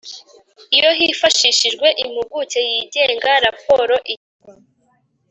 Iyo 0.77 0.89
hifashishijwe 0.99 1.87
impuguke 2.03 2.59
yigenga 2.69 3.31
raporo 3.45 3.95
igezwa 4.13 4.51